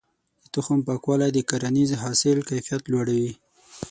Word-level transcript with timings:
د 0.41 0.43
تخم 0.55 0.79
پاکوالی 0.87 1.29
د 1.33 1.39
کرنیز 1.49 1.89
حاصل 2.03 2.37
کيفيت 2.49 2.83
لوړوي. 2.91 3.33